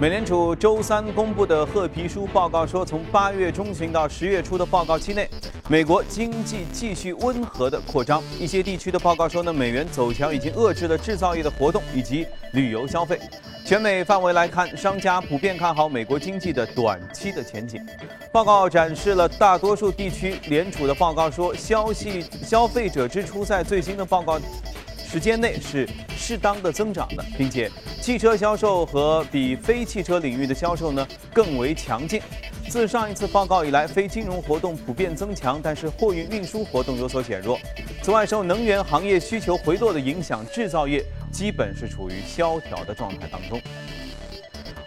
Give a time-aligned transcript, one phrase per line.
[0.00, 5.28] 美联储周三公布的褐皮书报告说，从八月中旬到十月初的报告期内，
[5.68, 8.22] 美国经济继续温和的扩张。
[8.38, 13.20] 一些地区的报告说呢，美元走强已经遏制了制造业的活动以及旅游消费。
[13.66, 17.78] 全美范围来看，商家普遍看好美国经济的短期的前景。
[18.32, 24.40] 报告展示了大多数地区联储的报告说，消息消费者支出在最新的报告。
[25.10, 27.68] 时间内是适当的增长的，并且
[28.00, 32.22] 汽车销售和比非汽车领域的销售呢更为强劲。
[32.68, 37.58] 自上一次报告以来，非金融活动普遍增强，但是货运运输活动有所减弱。
[38.04, 43.60] 此外，受能源行业需求回落的影响，制造业基本是处于萧条的状态当中。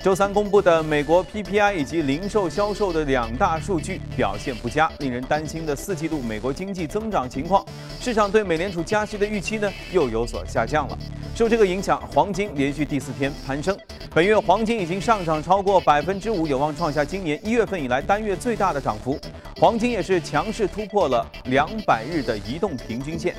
[0.03, 7.65] 周三公布的美国 PPI 以及零售销售的两大数据表现不佳，令人担心的四季度美国经济增长情况，
[8.01, 10.97] 市场对美联储加息的预期呢又有所下降了。
[11.33, 13.77] 受这个影响，黄金连续第四天攀升，
[14.13, 19.17] 本月黄金已经上涨超过百分之五，有望创下今年一月份以来单月最大的涨幅。
[19.55, 23.33] 黄金也是强势突破了两百日的移动平均线。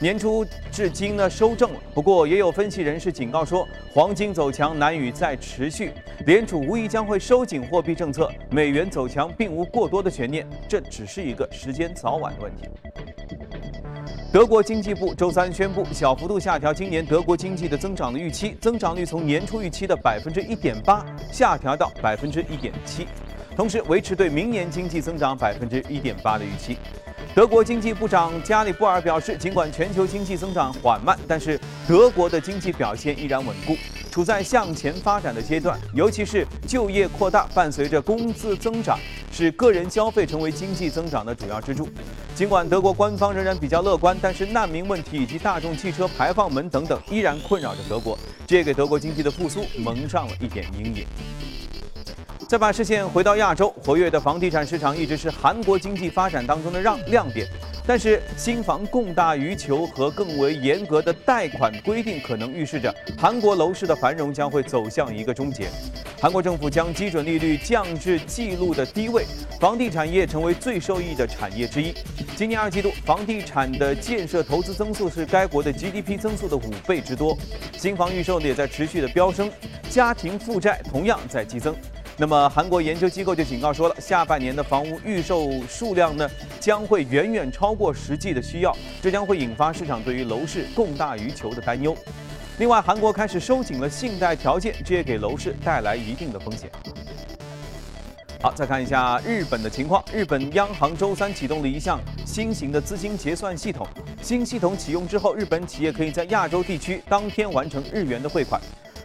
[0.00, 5.90] 年初至今呢收正了，不过也有分析人士警告说，黄金走强难以再持续，
[6.24, 12.68] 联储无疑将会收紧货币政策，美元走强并无过多的悬念，这只是一个时间早晚的问题。
[14.32, 23.08] 德国经济部周三宣布，小幅度下调今年德国经济的增长的预期，增长率从年初预期的百分之一点八下调到百分之一点七，
[23.56, 26.76] 同时维持对明年经济增长百分之一点八的预期。
[27.38, 33.76] 德国经济部长加里布尔表示，尽管全球经济增长缓慢，但是德国的经济表现依然稳固，
[34.10, 35.78] 处在向前发展的阶段。
[35.94, 38.98] 尤其是就业扩大，伴随着工资增长，
[39.30, 41.88] 使个人消费成为经济增长的主要支柱。
[42.34, 51.06] 尽管德国官方仍然比较乐观，但是难民问题以及大众汽车排放门等等依然困扰着德国，这也给德国经济的复苏蒙上了一点阴影。
[52.48, 57.46] 再把视线回到亚洲，活跃的房地产市场一直是韩国经济发展当中的让亮点。
[57.86, 65.68] 但是，新房供大于求和更为严格的贷款规定，可能预示着韩国楼市的繁荣将会走向一个终结。
[66.18, 69.26] 韩国政府将基准利率降至纪录的低位，
[69.60, 71.92] 房地产业成为最受益的产业之一。
[72.34, 77.36] 今年二季度，房地产的建设投资增速是该国的 GDP 增速的五倍之多，
[77.76, 79.50] 新房预售呢也在持续的飙升，
[79.90, 81.76] 家庭负债同样在激增。
[82.20, 91.96] 那么，韩国研究机构就警告说了，下半年的房屋预售数量呢，将会远远超过实际的需要，这将会引发市场对于楼市供大于求的担忧。
[92.58, 96.68] 另外，韩国开始收紧了信贷条件，这也给楼市带来一定的风险。
[98.42, 103.86] 好，再看一下日本的情况，日本央行周三启动了一项新型的资金结算系统，
[104.20, 108.60] 新系统启用之后，日本企业可以在亚洲地区当天完成日元的汇款。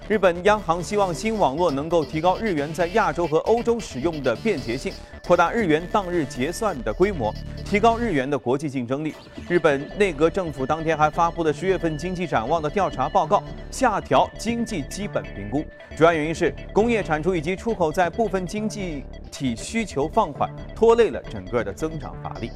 [0.10, 4.94] 日本央行希望新网络能够提高日元在亚洲和欧洲使用的便捷性，
[5.26, 7.34] 扩大日元当日结算的规模，
[7.64, 9.16] 提高日元的国际竞争力。
[9.48, 13.42] 日本内阁政府当天还发布了十月份经济展望的调查报告，
[13.72, 15.64] 下调经济基本评估，
[15.96, 22.52] 主要原因是工业产出以及出口在部分经济体需求放缓，拖累了整个的增长乏力。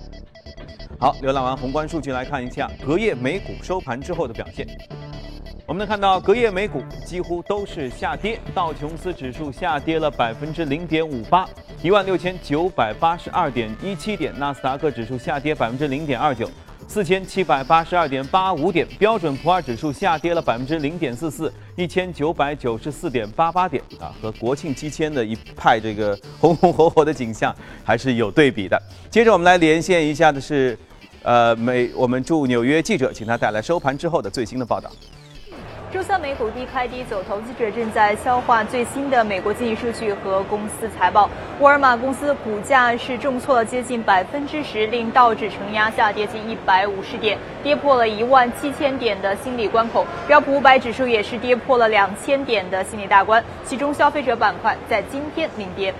[1.00, 4.68] 好，浏览完宏观数据，来看一下隔夜美股收盘之后的表现。
[5.68, 11.46] 我们能看到，隔夜美股几乎都是下跌，道琼斯指数下跌了百分之零点五八，
[11.84, 16.50] 一万六千九百八十二点一七点；纳斯达克指数下跌百分之零点二九，
[16.88, 23.84] 四千七百八十二点八五点；标准普尔指数下跌了百分之零点四四，一千九百九十四点八八点。
[24.00, 28.82] 啊，和国庆期间的一派这个红红火火的景象还是有对比的。
[29.10, 30.80] 接着我们来连线一下的是，
[31.24, 34.90] 呃，美我们驻纽约记者，请他带来收盘之后的最新的报道。
[35.98, 41.28] 周三美股低开低走，投资者正在消化最新的美国经济数据和公司财报。
[41.60, 50.06] 沃尔玛公司股价是重挫了接近百分之十，令道指承压下跌近一百五十点，跌破了一万七千点的心理关口。
[50.28, 55.92] 标普五百指数也是跌破了两千点的心理大关，其中消费者板块在今天领跌。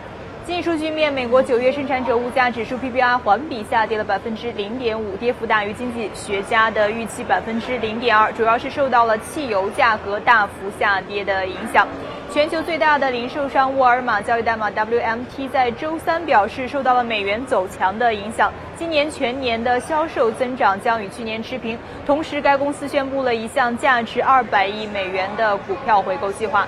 [0.48, 11.86] 经济数据面，美国九月生产者物价指数 PPI 环比下跌了百分之零点五，跌幅大于经济学家的预期百分之零点二，主要是受到了汽油价格大幅下跌的影响。
[12.32, 21.78] 全球最大的零售商沃尔玛交易代码 WMT 在周三表示，受到了美元走强的影响，今年全年的销售增长将与去年持平。
[22.06, 26.66] 同时，该公司宣布了一项价值二百亿美元的股票回购计划。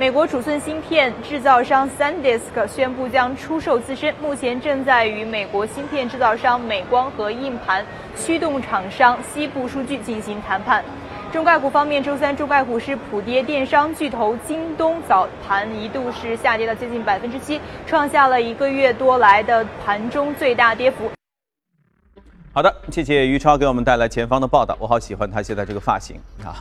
[0.00, 7.84] 美国储存芯片制造商 SanDisk 宣布将出售自身，目前正在与美国芯片制造商美光和硬盘
[8.16, 10.82] 驱动厂商西部数据进行谈判。
[11.30, 21.10] 中概股方面，周三中概股是普跌，电商巨头京东早盘一度是下跌了接近百分之七，创下了一个月多来的盘中最大跌幅。
[22.54, 26.56] 好的，谢谢于超给我们带来前方的报道，我好喜欢他现在这个发型啊。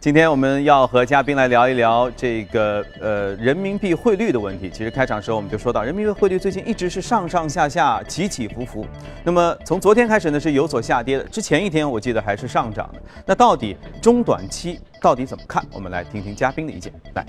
[0.00, 4.70] 今天我们要和嘉宾来聊一聊这个呃人民币汇率的问题。
[4.70, 8.86] 其实开场时候我们就说到，人民币汇率最近一直是上上下下起起伏伏。
[9.24, 13.02] 那么从昨天开始呢是有所下跌的，之前一天我记得还是上涨的。
[13.26, 15.66] 那到底中短期到底怎么看？
[15.72, 16.92] 我们来听听嘉宾的意见。
[17.14, 17.26] 来，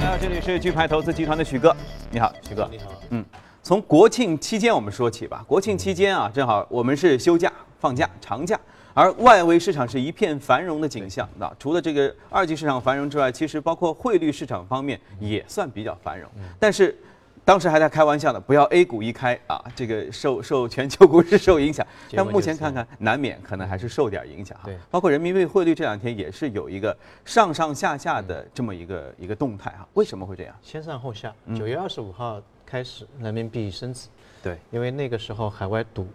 [0.00, 1.76] 大家好，这里是钜派投资集团的许哥，
[2.10, 3.22] 你好，许哥，你好，嗯。
[3.62, 5.44] 从国庆期间我们说起吧。
[5.46, 8.58] 国庆期间啊，正好我们是休假、放假、长假，
[8.92, 11.28] 而外围市场是一片繁荣的景象。
[11.38, 16.28] 那除了这个二级市场繁荣之外，其实包括汇率市场方面也算比较繁荣。
[16.58, 16.98] 但是
[17.44, 21.86] 当时还在开玩笑呢，不要 A 股一开啊，这个受受全球股市受影响。
[22.14, 24.70] 但目前看看，难免可能还是受点影响哈。
[24.90, 29.86] 包括人民币汇率这两天也是有一个上上下下的这么一个一个动态哈。
[29.94, 30.54] 为什么会这样？
[30.62, 31.32] 先上后下。
[31.56, 32.40] 九月二十五号。
[32.64, 34.08] 开始人民币升值，
[34.42, 36.08] 对，因为那个时候海外赌，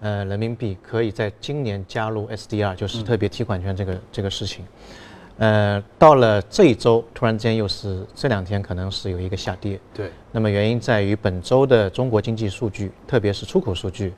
[0.00, 4.66] 呃，人民币可以在今年加入 SDR，就是特别提款权这个这个事情，
[5.38, 14.12] 呃，到了这一周，突然间又是这两天可能是有一个下跌，对，那么原因在于本周的中国经济数据，特别是出口数据，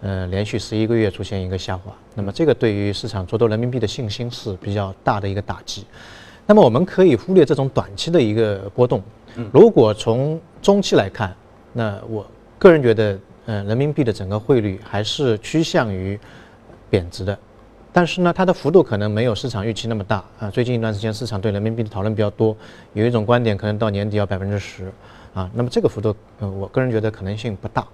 [0.00, 5.84] 呃，连续十一个月出现一个下滑，那么这个对于市场做多人民币的信心是比较大的一个打击，
[6.46, 9.02] 那么我们可以忽略这种短期的一个波动。
[9.52, 11.34] 如果从中期来看，
[11.72, 12.26] 那我
[12.58, 16.18] 个人觉得，呃，人民币的整个汇率还是趋向于
[16.88, 17.38] 贬值的，
[17.92, 20.50] 但是呢，它的幅度可能没有市场预期那么大啊。
[20.50, 22.56] 最近一段时间，市场对人民币的讨论比较多，
[22.92, 24.92] 有一种观点可能到年底要百分之十
[25.34, 25.50] 啊。
[25.54, 27.86] 那么这个幅度，呃，我个人觉得可能性不大，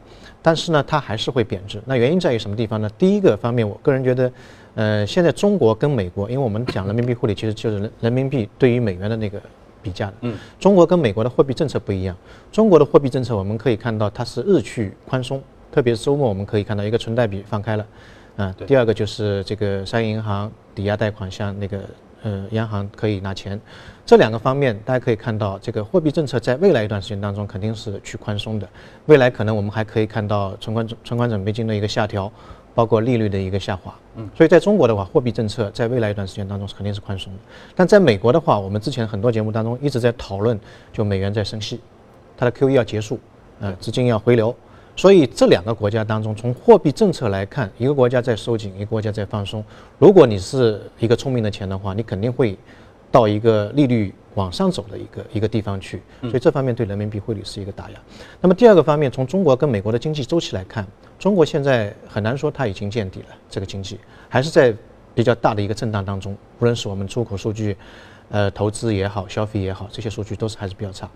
[0.43, 1.81] 但是呢，它还是会贬值。
[1.87, 2.91] 那原因在于什么地方呢？
[2.99, 4.33] 第一个方面，我个人觉得，
[4.75, 9.41] 呃，现在中国跟美国，因为我们讲人民币汇率，其实就是人人民币对于美元的那个。
[9.83, 12.17] 比价的，嗯，中国跟美国的货币政策不一样。
[12.51, 15.41] 中国的货币政策我们可以看到，它是日趋宽松，
[15.71, 17.87] 特别是周末我们可以看到一个存贷比放开了，
[18.37, 21.81] 啊，第二个就是这个商业银行抵押贷款向那个
[22.23, 23.61] 呃央行可以拿钱，
[24.05, 28.69] 这两个方面大家可以看到，这个货币政策在未来一段时间当中肯定是去宽松的。
[29.07, 32.31] 未来可能我们还可以看到存款存款准备金的一个下调。
[32.77, 37.39] 包括利率的一个下滑，嗯，所以在中国的话，货币政策在未来一段时间当中是肯定是宽松的。
[37.75, 40.61] 但在美国的话，我们之前很多节目当中一直在讨论，
[40.93, 41.81] 就美元在升息，
[42.37, 43.19] 它的 QE 要结束，
[43.61, 44.55] 呃，资金要回流。
[44.97, 49.63] 所以这两个国家当中，从货币政策来看，一个国家在收紧，一个国家在放松。
[49.99, 52.59] 如果你是一个聪明的钱的话，你肯定会
[53.13, 54.13] 到一个利率。
[54.37, 57.97] 往上走的一个一个地方去，所以这方面对人民币汇率是一个打压。
[58.39, 60.87] 那么第二个方面，从中国跟美国的经济周期来看，
[61.19, 63.99] 中国现在很难说它已经见底了，这个经济
[64.29, 64.75] 还是在
[65.15, 66.37] 比较大的一个震荡当中。
[66.59, 67.75] 无论是我们出口数据，
[68.31, 71.09] 呃，投资也好，消费也好，这些数据都是还是比较差。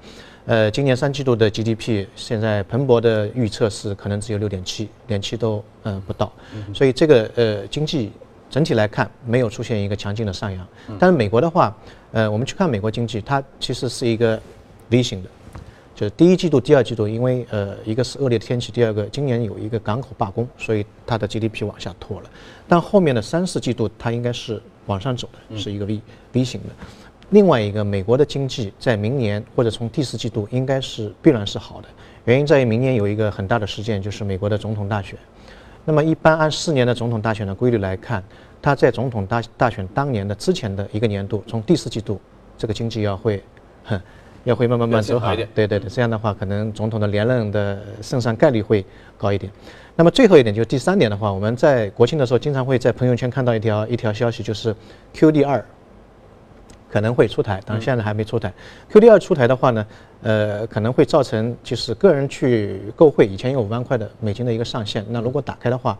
[0.47, 6.33] 呃，今年三季度的 GDP 现在彭博的预测是可能只有六点七，连七都呃不到。
[6.75, 8.11] 所以这个呃经济。
[8.53, 10.67] 整体来看，没有出现一个强劲的上扬。
[10.99, 11.73] 但是美国的话，
[12.11, 14.43] 呃，我们去看美国经济，它其实是一个
[14.89, 15.31] V 型的，
[15.95, 22.31] 就是第一季度、第二季度，因为呃，一个是恶劣的天气，第二个今年有一个港口罢工，所以它的 GDP 往下拖了。
[22.67, 26.01] 但后面的三四季度，它应该是往上走的，是一个 V
[26.33, 26.69] V 型的。
[27.31, 31.89] 另外一个，美国的经济在明年或者从第四季度应该是必然是好的，
[32.25, 35.17] 原因在于明年有一个很大的事件，就是美国的总统大选。
[35.85, 38.23] 那么，一般按四年的总统大选的规律来看，
[38.61, 42.21] 它在总统大大选当年的之前的一个年度，从第四季度，
[42.59, 43.41] 这个经济要会，
[43.85, 44.01] 哼，
[44.43, 45.33] 要会慢慢慢走好。
[45.37, 48.85] 对对对，这样的话，可能总统的连任的胜算概率会
[49.17, 49.51] 高一点。
[49.95, 54.75] 那么最后一点就是第三点的话，我们在国庆的时候经常会在朋友圈看到一条一条消息，就是
[55.15, 55.65] QD 二。
[56.91, 58.53] 可能会出台，当然现在还没出台。
[58.91, 59.87] QD 二出台的话呢，
[60.23, 65.05] 呃，可能会造成就是个人去购汇，以前有五万块的美金的一个上限。
[65.09, 65.97] 那如果打开的话，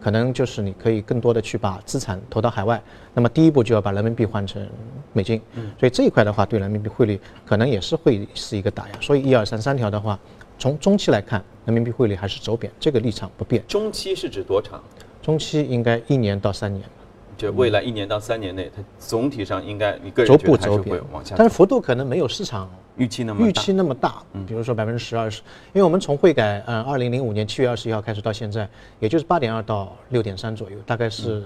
[0.00, 2.82] 可能就是你可以更多的去把资产投到海外。
[3.14, 4.66] 那么第一步就要把人民币换成
[5.14, 5.40] 美金。
[5.80, 9.00] 所以这一块的话，对人民币汇率可能也是会是一个打压。
[9.00, 10.18] 所以一二三三条的话，
[10.58, 13.64] 从中期来看，人民币汇率还是走贬，这个立场不变。
[13.66, 14.82] 中期是指多长？
[15.22, 16.84] 中期应该一年到三年。
[17.36, 24.22] 就未来一年到三年内，它总体上应该你个人觉得还是会往下，但是幅度可能没有市场预期那么预期那么大。
[24.32, 28.68] 嗯，比如说百分之十二十，因为我们从汇改，嗯，二零零五年七月二十一号开始到现在，
[29.00, 31.44] 也就是八点二到六点三左右，大概是，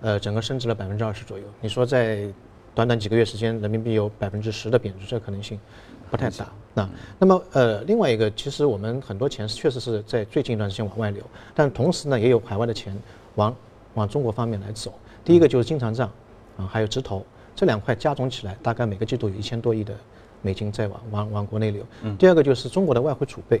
[0.00, 1.44] 呃，整个升值了百分之二十左右。
[1.60, 2.26] 你说在
[2.74, 5.58] 短短几个月时间，人民币有百分之十的贬值，这可能性
[6.10, 6.46] 不太大。
[6.72, 11.22] 那那么呃，另外一个，其实我们很多钱是确实是在最近一段时间往外流，
[11.54, 12.96] 但同时呢，也有海外的钱
[13.34, 13.54] 往
[13.94, 14.92] 往中国方面来走。
[15.24, 16.10] 第一个就是经常账
[16.56, 17.24] 啊，还有直投
[17.54, 19.94] 这两块加总起来，大概每个季度有一千多亿的
[20.42, 21.84] 美金在往往往国内流。
[22.18, 23.60] 第二个就是中国的外汇储备，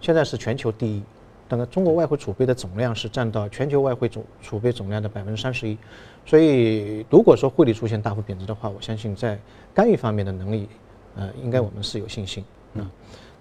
[0.00, 1.02] 现在是全球第一。
[1.46, 5.76] 那个中国外汇储备的总量是占到全球外汇总储备总量的百分之三十一，
[6.24, 9.38] 所以如果说汇率出现大幅贬值的话，我相信在
[9.74, 10.66] 干预方面的能力，
[11.16, 12.42] 呃，应该我们是有信心。
[12.72, 12.90] 嗯，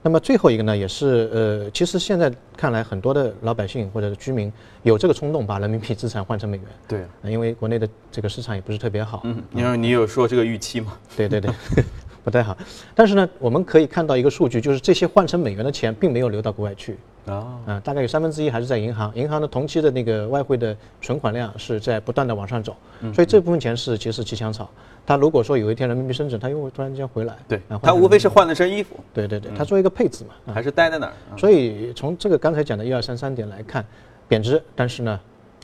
[0.06, 4.52] 那么最后一个呢，也是呃，其实现在看来，很多的老百姓或者是居民
[4.84, 6.66] 有这个冲动把人民币资产换成美元。
[6.86, 9.22] 对，因为国内的这个市场也不是特别好。
[9.24, 10.98] 嗯，因为你有说这个预期嘛？
[11.16, 11.50] 对对对，
[12.22, 12.56] 不太好。
[12.94, 16.98] 但是呢，我们可以看到一个数据，就是这些换成美元的钱并没有流到国外去。
[17.26, 22.76] 啊，嗯，大概有三分之一还是在银行，银行的同期的那个外汇的存款量是在不断的往上走，
[23.14, 24.70] 所以这部分钱是其实骑墙草。
[25.06, 27.36] 它如果说有一天人民币升值，它又会突然间回来。
[27.48, 28.96] 对，它无非是换了身衣服。
[29.14, 31.14] 对对对，它做一个配置嘛，还是待在那儿。
[31.38, 33.86] 所以从这个刚才讲的一二三三点来看，
[34.28, 35.20] 贬值，但是呢，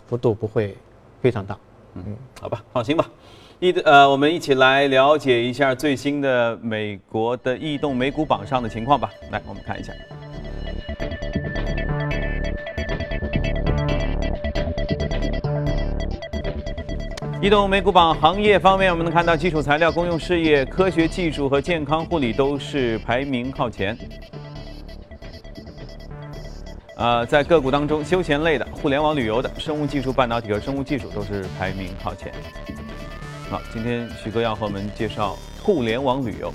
[0.07, 0.77] 幅度不会
[1.21, 1.57] 非常大。
[1.95, 2.03] 嗯，
[2.39, 3.05] 好吧，放心吧。
[3.59, 9.09] 一呃，我们一起来了解一下最新的美国的异动美股榜上的情况吧。
[9.31, 9.91] 来，我们看一下。
[17.41, 23.97] 移动美股榜行业方面，我们能看到基础材料、公用事业、科学技术和健康护理都是排名靠前。
[26.97, 32.29] 呃，在个股当中，休闲类的、互联网旅游的、生物技术、半导体和生物技术都是排名靠前。
[33.49, 36.53] 好，今天徐哥要和我们介绍互联网旅游。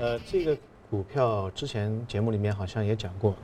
[0.00, 0.56] 呃，这个
[0.90, 3.34] 股票之前节目里面好像也讲过。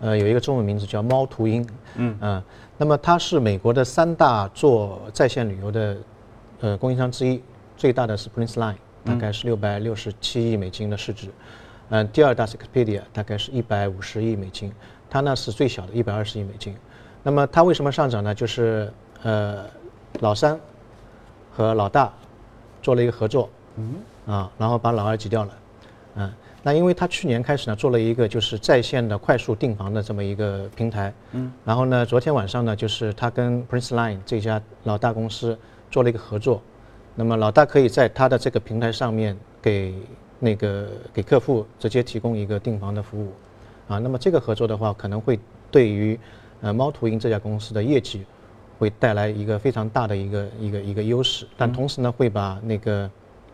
[0.00, 2.42] 呃，有一个中文名字叫猫途鹰，嗯嗯，
[2.76, 5.96] 那么它是美国的三大做在线旅游的
[6.60, 7.40] 呃供应商之一，
[7.76, 11.28] 最大的是 Prince Line，大概是六百六十七亿美金的市值，
[11.90, 14.72] 嗯，第二大是 Expedia，大概是一百五十亿美金，
[15.08, 16.74] 它呢是最小的，一百二十亿美金。
[17.22, 18.34] 那么它为什么上涨呢？
[18.34, 18.92] 就是
[19.22, 19.66] 呃
[20.18, 20.58] 老三
[21.52, 22.12] 和老大
[22.82, 23.94] 做了一个合作，嗯
[24.26, 25.52] 啊，然后把老二挤掉了，
[26.16, 26.32] 嗯。
[26.64, 35.58] 那因为他去年开始呢，做了一个就是在线的快速订房的这么一个平台，嗯，然后呢，昨天晚上呢，就是他跟 Prince Line 这家老大公司
[35.90, 36.62] 做了一个合作，
[37.16, 39.92] 那么老大可以在他的这个平台上面给
[40.38, 43.32] 那个给客户直接提供一个订房的服务，
[43.88, 45.38] 啊，那么这个合作的话，可能会
[45.68, 46.18] 对于
[46.60, 48.24] 呃猫途鹰这家公司的业绩
[48.78, 53.10] 会带来一个非常大的一个一个一个优势，但同时呢，会把那个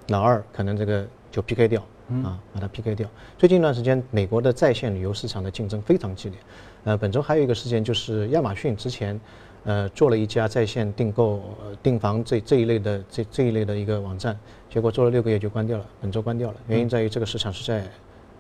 [0.09, 1.83] 老二可能这个就 PK 掉。
[2.25, 3.09] 啊，把它 PK 掉。
[3.37, 6.39] 最近一段时间，美国的在线旅游市场的竞争非常激烈。
[6.85, 9.21] 呃，本周还有一个事件，就是亚马逊之前，
[9.65, 11.43] 呃，做了一家在线订购、
[11.83, 14.39] 订房这这一类的这这一类的一个网站，
[14.71, 16.57] 结果做了六个月就关掉了，本周关掉了。
[16.67, 17.87] 原因在于这个市场是在。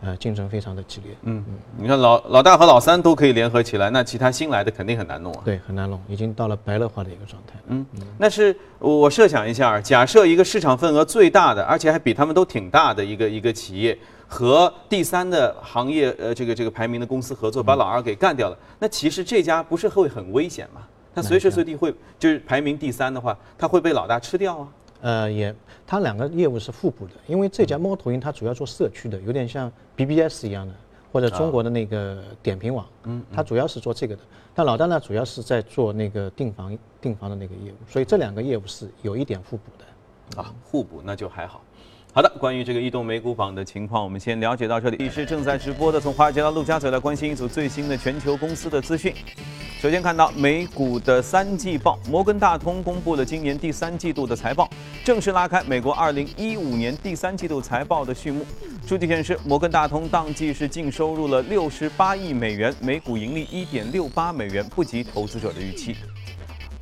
[0.00, 1.12] 呃，竞争非常的激烈。
[1.22, 5.42] 嗯嗯，你看老老大和老三都可以联合起来，那其他新来的肯定很难弄啊。
[5.44, 7.54] 对，很难弄，已经到了白热化的一个状态。
[7.66, 7.84] 嗯，
[8.16, 20.82] 那是我设想一下，假设一个市场份额最大的，而且还比他们都挺大的一个一个企业，和第三的行业呃这个这个排名的公司合作，把老二给干掉了，那其实这家不是会很危险吗？
[21.14, 24.68] 他随时随地会就是排名第三的话，他会被老大吃掉啊。
[25.00, 25.54] 呃，也，
[25.86, 30.74] 它两个业务是互补的，因为这家猫头鹰它主要做社区的，有点像 BBS 一样的，
[31.12, 34.22] 或者中国的那个点评网，嗯，它主要是做这个的。
[34.54, 40.42] 但老大呢，主要是在做那个订房订房的那个业务，所以这两个业务是有一点互补的。
[40.42, 41.62] 啊，互补那就还好。
[42.12, 44.96] 好的，关于这个移动美股榜的情况，我们先了解到这里。
[44.98, 49.14] 你是正在直播的，从华尔街到陆家嘴来关心一组最新的全球公司的资讯。
[49.80, 54.68] 首先看到美股的三季报，摩根大通公布了今年第三季度的财报，
[55.04, 58.44] 正式拉开美国2015年第三季度财报的序幕。
[58.84, 65.94] 数据显示，摩根大通当季是净收入了68亿美元，每股盈利1.68美元，不及投资者的预期。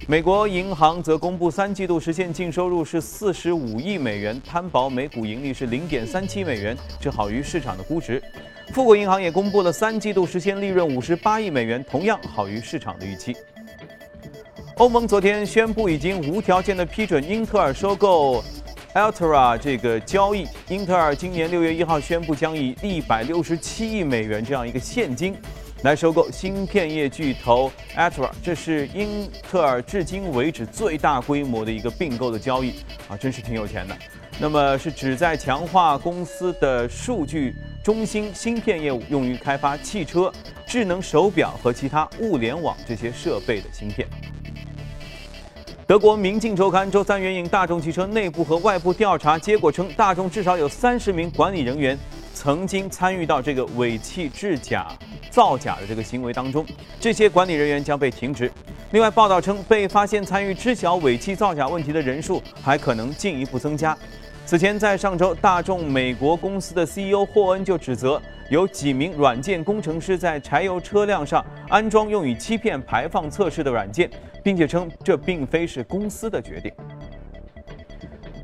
[0.08, 8.22] 美国银行则公布三季度实现净收入是四十五亿美元，摊薄每股盈利是零点三七美元，这好于市场的估值。
[8.73, 13.35] 富国银行也公布了三季度实现利润五十八亿美元，同样好于市场的预期。
[14.76, 18.44] 欧盟昨天宣布已经无条件的批准英特尔收购
[18.94, 20.46] Altera 这个交易。
[20.68, 25.35] 英特尔今年六月一号宣布将以一百六十七亿美元这样一个现金。
[25.82, 32.75] 来收购芯片业巨头 Altera，这是英特尔至今为止最大规模的一个并购的交易
[33.08, 33.96] 啊，真是挺有钱的。
[34.38, 37.54] 那么是旨在强化公司的数据
[37.86, 40.32] 中心芯片业务，用于开发汽车、
[40.66, 44.08] 智能手表和其他物联网这些设备的芯片。
[45.86, 51.96] 德国《明镜周刊》周三援引大众汽车内部和外部调查结果称，大众至少有三十名管理人员
[52.34, 54.88] 曾经参与到这个尾气制假、
[55.30, 56.66] 造假的这个行为当中，
[56.98, 58.50] 这些管理人员将被停职。
[58.90, 63.96] 另外，报道称，被发现参与知晓尾气造假问题的人数还可能进一步增加。
[64.46, 74.08] 此前，在上周，大众美国公司的 CEO 霍恩就指责有几名软件工程师在柴油车辆上安装用于欺骗排放测试的软件。
[74.46, 76.72] 并且称这并非是公司的决定。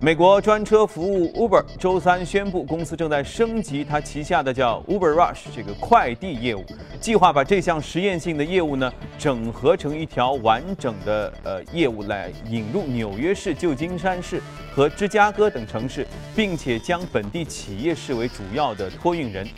[0.05, 6.65] 美国专车服务 Uber 周三宣布，公司正在升级它旗下的叫 Uber Rush 这个快递业务，
[7.01, 14.43] 计划把这项实验性的业务呢整合成一条完整的呃业务来引入纽约市、旧金山市
[14.75, 16.05] 和芝加哥等城市，
[16.35, 19.49] 并且将本地企业视为主要的托运人。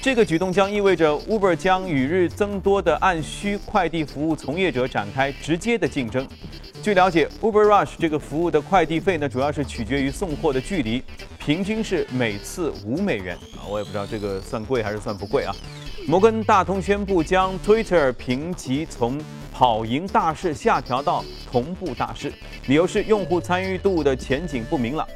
[0.00, 6.24] 这个举动将意味着 Uber 将与日增多的按需快递服务从业者展开直接的竞争。
[6.80, 11.02] 据了解，Uber Rush 这个服务的快递费呢，主要是取决于送货的距离，
[11.38, 15.54] 平均是每次五美元啊，我也不知道这个算贵还是算不贵啊。
[16.06, 19.20] 摩根大通宣布将 Twitter 评级从
[19.52, 22.32] 跑赢大势下调到同步大势，
[22.68, 25.06] 理由是用户参与度的前景不明朗。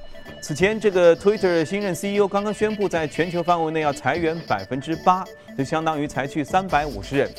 [0.44, 5.24] 此前，这个 Twitter 新任 CEO 刚刚宣布，在全球范围内要裁员百分之八，
[5.56, 7.32] 就相当于裁去三百五十人。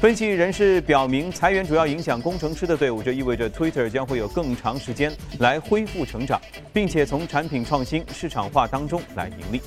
[0.00, 6.40] 分析人士表明，裁员主要影响工程师的队伍，这意味着 Twitter 将会有更长时间来恢复成长，
[6.72, 9.60] 并且从产品创新、市场化当中来盈利。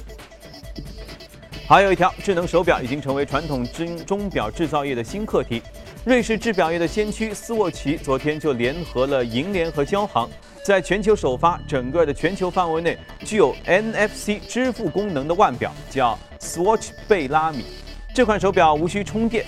[1.67, 5.61] 还有一条，智能手表已经成为传统钟钟表制造业的新课题。
[6.03, 10.27] 瑞士制表业的先驱斯沃琪昨天就联合了银联和交行。
[10.63, 17.65] 在全球首发整个的全球范围内具有 NFC 支付功能的腕表，叫 Swatch 贝拉米。
[18.13, 19.43] 这款手表无需充电，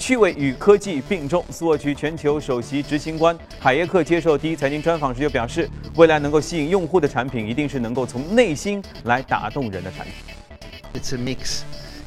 [0.00, 1.44] 趣味与科技并重。
[1.52, 10.14] Swatch 全球首席执行官海耶克接受第一财经专访时就表示，未来能够吸引用户的产品，一定是能够从内心来打动人的产品。
[10.94, 11.60] It's a mix.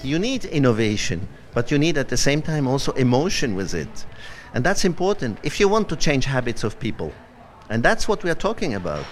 [0.04, 1.20] You need innovation,
[1.54, 3.88] but you need at the same time also emotion with it,
[4.54, 7.12] and that's important if you want to change habits of people.
[7.72, 9.06] And that's what we are talking about.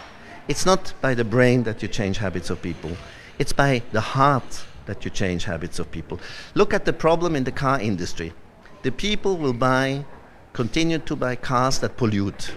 [0.49, 2.91] It's not by the brain that you change habits of people,
[3.39, 6.19] it's by the heart that you change habits of people.
[6.55, 8.33] Look at the problem in the car industry.
[8.81, 10.03] The people will buy,
[10.51, 12.51] continue to buy cars that pollute.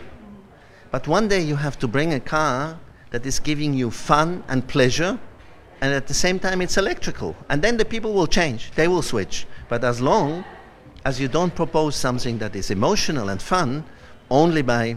[0.90, 4.66] But one day you have to bring a car that is giving you fun and
[4.66, 5.20] pleasure,
[5.80, 7.36] and at the same time it's electrical.
[7.48, 9.46] And then the people will change, they will switch.
[9.68, 10.44] But as long
[11.04, 13.84] as you don't propose something that is emotional and fun,
[14.30, 14.96] only by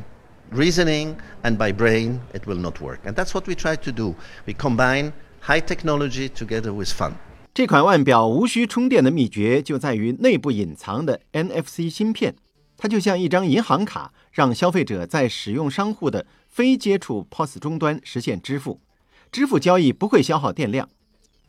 [0.52, 3.00] reasoning and by brain, it will not work.
[3.06, 4.16] And that's what we try to do.
[4.46, 7.14] We combine high technology together with fun.
[7.54, 12.36] 这款腕表无需充电的秘诀就在于内部隐藏的 NFC 芯片，
[12.78, 18.82] 它就像一张银行卡，让消费者在使用商户的非接触 POS 终端实现支付，
[19.32, 20.90] 支付交易不会消耗电量。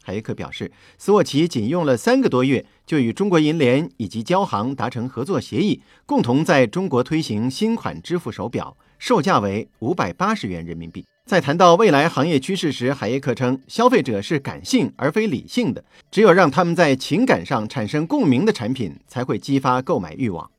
[0.05, 8.77] 海耶克表示，斯沃琪仅用了三个多月，就与中国银联以及交行达成合作协议，共同在中国推行新款支付手表。
[9.00, 11.06] 售价为五百八十元人民币。
[11.26, 20.50] 在谈到未来行业趋势时，海耶克称，消费者是感性而非理性的，只有让他们在情感上产生共鸣的产品，才会激发购买欲望。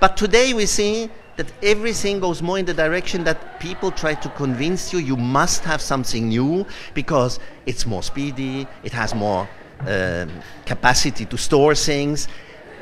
[0.00, 4.28] But today we see that everything goes more in the direction that people try to
[4.36, 9.46] convince you you must have something new because it's more speedy, it has more
[9.86, 10.26] uh,
[10.66, 12.26] capacity to store things.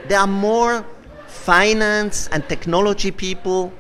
[0.09, 0.85] There are more
[1.27, 3.73] finance and technology people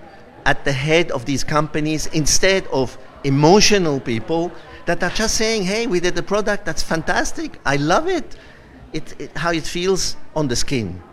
[0.47, 4.49] at the head of these companies instead of emotional people
[4.85, 7.59] that are just saying, hey, we did a product that's fantastic.
[7.65, 8.37] I love it.
[8.93, 9.37] It, it.
[9.37, 11.03] How it feels on the skin.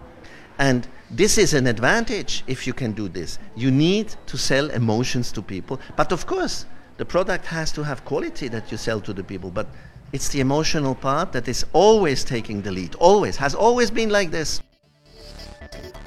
[0.59, 3.41] And this is an advantage if you can do this.
[3.57, 5.81] You need to sell emotions to people.
[5.97, 6.67] But of course,
[6.97, 9.51] the product has to have quality that you sell to the people.
[9.51, 9.67] But
[10.13, 12.95] it's the emotional part that is always taking the lead.
[12.95, 13.37] Always.
[13.39, 14.63] Has always been like this.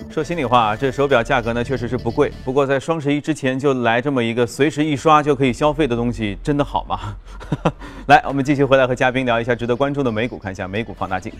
[0.09, 2.31] 说心里话，这手表价格呢确实是不贵。
[2.43, 7.15] 不过在双十一之前就来这么一个随时一刷就可以消费的东西，真的好吗？
[8.07, 11.31] 来，我们继续回来和嘉宾聊一下值得关注的美股，看一下美股放大镜。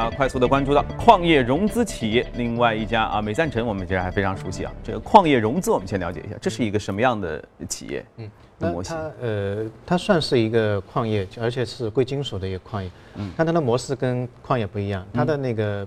[0.00, 4.72] 今天我们要快速的关注到矿业融资企业，另外一家啊美赞臣，我们其实还非常熟悉啊。
[4.82, 8.06] 这个矿业融资，我们先了解一下，这是一个什么样的企业？
[8.16, 8.30] 嗯。
[8.58, 12.90] 那它呃，它算是一个矿业，而且是贵金属的一个矿业。
[13.16, 15.86] 嗯，但它的模式跟矿业不一样，它的那个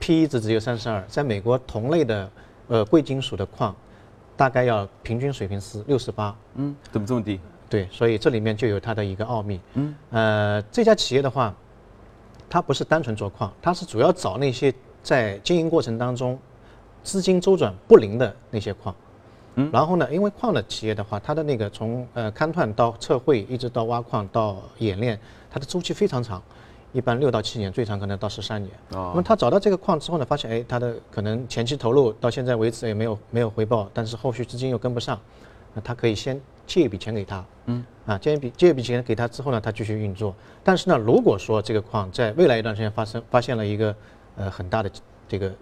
[0.00, 2.30] P/E 值只有三十二，在美国同类的
[2.66, 3.74] 呃贵金属的矿，
[4.36, 6.36] 大概要平均水平是六十八。
[6.56, 7.38] 嗯，怎么这么低？
[7.70, 9.60] 对，所以这里面就有它的一个奥秘。
[9.74, 11.54] 嗯，呃，这家企业的话。
[12.54, 16.38] 它不是单纯做矿，它是主要找那些在经营过程当中
[17.02, 18.94] 资金周转不灵的那些矿。
[19.56, 25.18] 嗯，然后呢，因为矿的企业的话，它的那个从呃勘探到测绘，一直到挖矿到冶炼，
[25.50, 26.40] 它的周期非常长，
[26.92, 28.72] 一般六到七年，最长可能到十三年。
[28.92, 35.18] 哦那么他找到这个矿之后呢，发现哎，他的可能前期投入到现在为止也没有没有回报，但是后续资金又跟不上，
[35.74, 40.34] 那他可以先借一笔钱给他，嗯，啊，借一笔借一笔钱给他之后呢，他继续运作。
[40.62, 43.94] 但是呢，如果说这个矿在未来一段时间发生发现了一个
[44.36, 44.90] 呃很大的
[45.28, 45.52] 这个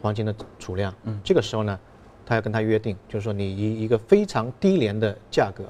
[0.00, 1.78] 黄金的储量，嗯，这个时候呢，
[2.24, 5.64] 他要跟他约定，就是说你以一个非常低廉的价格，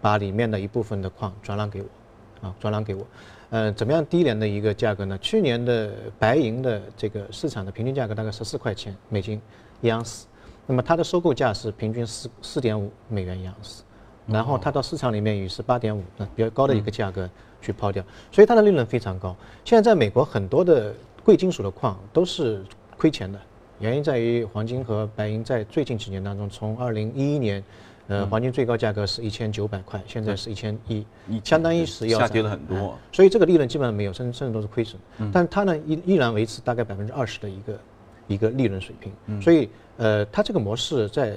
[0.00, 3.06] 把里面的一部分的矿转让给我，啊，转让给我。
[3.50, 5.16] 呃，怎么样低廉的一个价格呢？
[5.18, 9.40] 去年的白银的这个市场的平均价格大概十四块钱美金
[9.80, 10.26] 一盎司，
[10.66, 13.84] 那么它的收购价是平均四四点五美元一盎司，
[14.26, 17.28] 然后它到市场里面以是八点五，那比较高的一个价格
[17.60, 19.34] 去抛掉，所以它的利润非常高。
[19.64, 22.62] 现在在美国很多的贵金属的矿都是
[22.96, 23.38] 亏钱的，
[23.78, 27.62] 原因在于黄金和白银在最近几年当中，从二零一一年。
[28.08, 31.04] 呃，黄金最高价格是一千九百块，现在是一千一，
[31.42, 34.96] 相当于是要下跌了很多哎所以这个利润基本上没有，甚至甚至都是亏损。
[35.32, 37.78] 但它呢依依然维持大概百分之二十的一个
[38.28, 39.42] 一个利润水平。
[39.42, 41.36] 所以呃，它这个模式在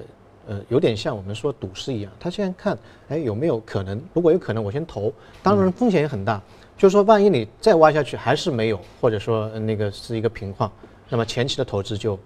[0.50, 6.42] 呃有点像我们说赌石一样，他现在看哎有没有可能，如果有可能我先投，当然风险也很大，
[6.76, 10.72] 就是说万一你再挖下去还是没有，或者说呃那个是一个平矿，
[11.08, 12.18] 那么前期的投资就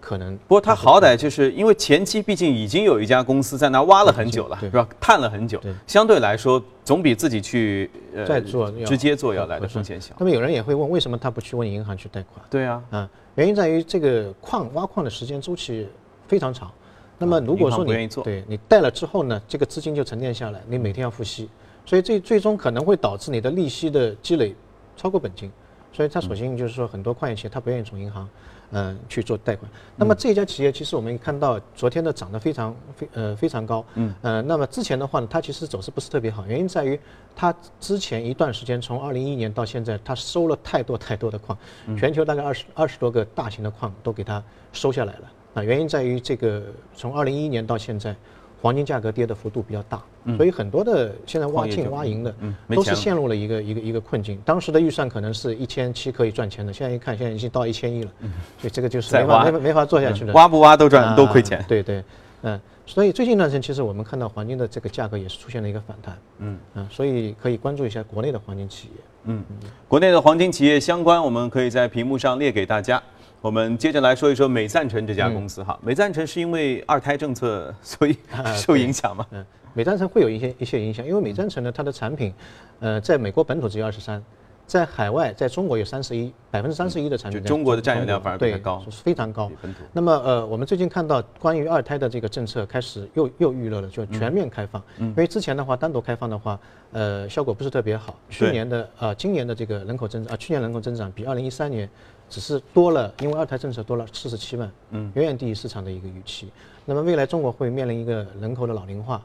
[0.00, 4.88] 可能不过他好歹就是因为前期毕竟已经有一家公司在那挖了很久了，是吧？
[5.00, 10.14] 探了很久，相对来说总比自己去呃再做直接做要来的风险小。
[10.18, 12.46] 那么有人也会问，为什么他不去问银行去贷款？
[12.48, 15.86] 对啊，嗯，原因在于这个矿挖矿的时间周期
[16.28, 16.70] 非常长。
[17.18, 21.48] 那么如果说你愿意做对你贷了之后呢，这个资金就沉淀下来，你每天要付息，
[21.84, 24.54] 所以这最终可能会导致你的利息的积累
[24.96, 25.50] 超过本金。
[25.92, 28.28] 所以他索性就是说，很多矿业企业他不愿意从银行，
[28.72, 29.70] 嗯、去做贷款。
[29.96, 37.00] 那么这家企业其实我们看到昨天的涨得非常非呃非常高，嗯，呃，那么之前的话呢，它其实走势不是特别好，原因在于
[37.34, 41.56] 它之前一段时间从二零一一年到现在，它收了太多太多的矿，
[41.96, 44.42] 全球大概二十二十多个大型的矿都给它
[44.74, 45.32] 收下来了。
[45.56, 46.62] 啊，原因在于这个
[46.94, 48.14] 从二零一一年到现在，
[48.60, 50.02] 黄金价格跌的幅度比较大，
[50.36, 54.38] 所以很多的现在挖金挖银的嗯都是陷入了一个一个一个困境。
[54.44, 58.10] 当时的预算可能是一千七可以赚钱的，现在一看现在已经到一千亿了，
[58.58, 60.32] 所以这个就是没法没法没法做下去的。
[60.34, 61.64] 挖不挖都赚都亏啊钱。
[61.66, 62.04] 对对，
[62.42, 69.00] 嗯，所以最近一段时间，其实我们看到黄金的这个价格也是出现了一个反弹，嗯啊，所以可以关注一下国内的黄金企业。
[69.28, 69.42] 嗯，
[69.88, 73.02] 国内的黄金企业相关，我们可以在屏幕上列给大家。
[73.46, 78.16] 我们接着来说一说美赞臣这家公司哈，美赞臣是因为二胎政策所以
[78.56, 79.24] 受影响吗？
[79.30, 82.34] 嗯，美赞臣会有一些一些影响，因为美赞臣呢，它的产品，
[82.80, 84.20] 呃，在美国本土只有二十三，
[84.66, 89.50] 在海外，在中国有三十一，百分之三十一的产品中国的占有量反而对高是非常高。
[89.92, 94.82] 那么呃，我们最近看到关于二胎的这个政策开始又又预热了，就全面开放。
[94.98, 96.58] 因为之前的话单独开放的话，
[96.90, 98.18] 呃，效果不是特别好。
[98.28, 101.88] 去年的呃，今年的这个人口增长啊，去年人口增长比二零一三年
[102.28, 106.50] 只是多了，因为二胎政策多了四十七万，嗯，远远低于市场的一个预期。
[106.84, 109.22] 那么未来中国会面临一个人口的老龄化。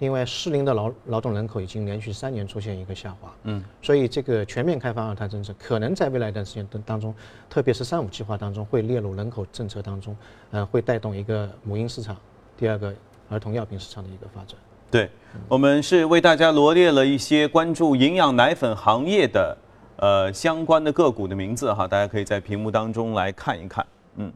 [0.00, 7.14] 另外，适龄的劳劳动人口已经连续三年出现一个下滑，嗯，所以这个全面开放二胎政策可能在未来一段时间当当中，
[7.48, 10.16] 特别是“三五”计划当中会列入人口政策当中，
[10.50, 12.16] 呃，会带动一个母婴市场，
[12.56, 12.92] 第二个
[13.30, 14.58] 儿童药品市场的一个发展。
[14.90, 15.08] 对，
[15.48, 19.56] 我们是为大家罗列了一些关注营养奶粉行业的
[19.96, 23.84] 呃相关的个股的名字哈，大家可以在屏幕当中来看一看。
[24.16, 24.32] 嗯，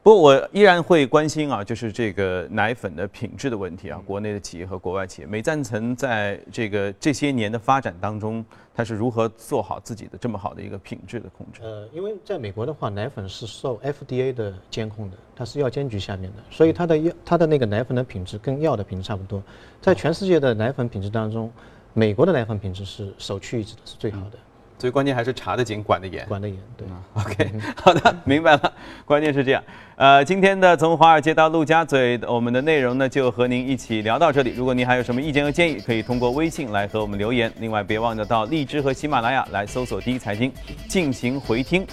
[0.00, 8.42] 不过我依然会关心啊，就是这个奶粉的品质的问题啊，国内的企业和国外企业，美赞臣在这个这些年的发展当中，
[8.74, 11.60] 它是如何做好自己的这么好的一个品质的控制？
[11.62, 19.42] 呃，因为在美国的话，奶粉是受 FDA 的监控的，它是药监局下面的，所以它的药它的那个奶粉的品质跟药的品质差不多。
[19.82, 21.52] 在全世界的奶粉品质当中，
[21.92, 24.38] 美国的奶粉品质是首屈一指的，是最好的，
[24.78, 26.24] 所以关键还是查得紧，管得严。
[26.26, 26.56] 管得严。
[26.76, 26.86] 对。
[27.14, 28.72] OK， 好的，明白了。
[29.04, 29.62] 关键是这样，
[29.96, 34.54] 呃，今天的从华尔街到陆家嘴，我们的内容呢就和您一起聊到这里。
[34.56, 37.52] 如果您还有什么意见和建议，可以通过微信来和我们留言。
[37.58, 40.52] 另外，别忘了到荔枝和喜马拉雅来搜索“第一财经”
[40.88, 41.84] 进行回听。